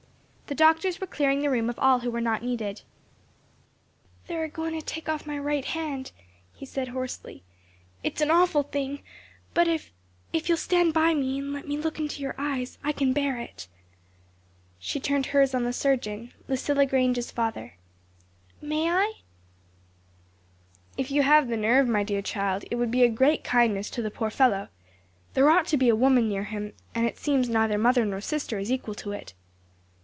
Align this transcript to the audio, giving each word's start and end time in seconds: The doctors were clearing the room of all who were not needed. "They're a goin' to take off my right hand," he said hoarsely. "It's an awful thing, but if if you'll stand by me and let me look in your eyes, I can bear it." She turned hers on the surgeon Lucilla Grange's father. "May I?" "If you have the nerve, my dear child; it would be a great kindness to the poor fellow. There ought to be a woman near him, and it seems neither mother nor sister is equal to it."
The 0.51 0.55
doctors 0.55 0.99
were 0.99 1.07
clearing 1.07 1.39
the 1.41 1.49
room 1.49 1.69
of 1.69 1.79
all 1.79 1.99
who 1.99 2.11
were 2.11 2.19
not 2.19 2.43
needed. 2.43 2.81
"They're 4.27 4.43
a 4.43 4.49
goin' 4.49 4.73
to 4.73 4.81
take 4.81 5.07
off 5.07 5.25
my 5.25 5.39
right 5.39 5.63
hand," 5.63 6.11
he 6.53 6.65
said 6.65 6.89
hoarsely. 6.89 7.41
"It's 8.03 8.19
an 8.19 8.31
awful 8.31 8.63
thing, 8.63 8.99
but 9.53 9.69
if 9.69 9.93
if 10.33 10.49
you'll 10.49 10.57
stand 10.57 10.93
by 10.93 11.13
me 11.13 11.39
and 11.39 11.53
let 11.53 11.69
me 11.69 11.77
look 11.77 11.99
in 11.99 12.09
your 12.17 12.35
eyes, 12.37 12.77
I 12.83 12.91
can 12.91 13.13
bear 13.13 13.39
it." 13.39 13.69
She 14.77 14.99
turned 14.99 15.27
hers 15.27 15.55
on 15.55 15.63
the 15.63 15.71
surgeon 15.71 16.33
Lucilla 16.49 16.85
Grange's 16.85 17.31
father. 17.31 17.77
"May 18.61 18.89
I?" 18.91 19.13
"If 20.97 21.11
you 21.11 21.21
have 21.21 21.47
the 21.47 21.55
nerve, 21.55 21.87
my 21.87 22.03
dear 22.03 22.21
child; 22.21 22.65
it 22.69 22.75
would 22.75 22.91
be 22.91 23.03
a 23.03 23.07
great 23.07 23.45
kindness 23.45 23.89
to 23.91 24.01
the 24.01 24.11
poor 24.11 24.29
fellow. 24.29 24.67
There 25.33 25.49
ought 25.49 25.67
to 25.67 25.77
be 25.77 25.87
a 25.87 25.95
woman 25.95 26.27
near 26.27 26.43
him, 26.43 26.73
and 26.93 27.05
it 27.05 27.17
seems 27.17 27.47
neither 27.47 27.77
mother 27.77 28.03
nor 28.03 28.19
sister 28.19 28.59
is 28.59 28.69
equal 28.69 28.95
to 28.95 29.13
it." 29.13 29.33